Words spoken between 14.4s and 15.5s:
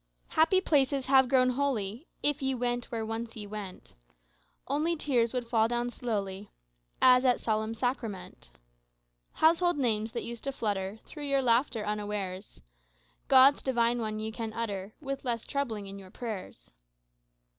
utter With less